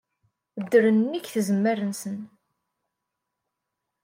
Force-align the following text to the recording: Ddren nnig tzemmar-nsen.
Ddren 0.63 0.97
nnig 1.03 1.25
tzemmar-nsen. 1.33 2.19